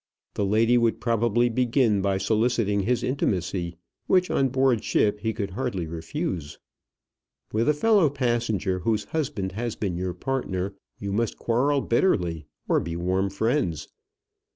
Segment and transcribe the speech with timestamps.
[0.33, 3.77] The lady would probably begin by soliciting his intimacy,
[4.07, 6.57] which on board ship he could hardly refuse.
[7.53, 12.79] With a fellow passenger, whose husband has been your partner, you must quarrel bitterly or
[12.79, 13.89] be warm friends.